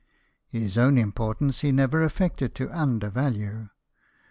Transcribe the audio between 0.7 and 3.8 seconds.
own importance he never affected to undervalue.